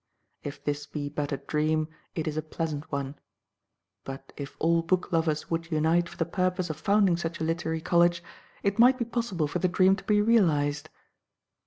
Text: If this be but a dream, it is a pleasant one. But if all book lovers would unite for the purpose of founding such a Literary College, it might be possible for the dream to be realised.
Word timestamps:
If 0.41 0.63
this 0.63 0.87
be 0.87 1.09
but 1.09 1.31
a 1.31 1.37
dream, 1.37 1.87
it 2.15 2.27
is 2.27 2.35
a 2.35 2.41
pleasant 2.41 2.91
one. 2.91 3.19
But 4.03 4.33
if 4.35 4.55
all 4.57 4.81
book 4.81 5.11
lovers 5.13 5.51
would 5.51 5.69
unite 5.71 6.09
for 6.09 6.17
the 6.17 6.25
purpose 6.25 6.71
of 6.71 6.77
founding 6.77 7.17
such 7.17 7.39
a 7.39 7.43
Literary 7.43 7.81
College, 7.81 8.23
it 8.63 8.79
might 8.79 8.97
be 8.97 9.05
possible 9.05 9.47
for 9.47 9.59
the 9.59 9.67
dream 9.67 9.95
to 9.95 10.03
be 10.05 10.19
realised. 10.19 10.89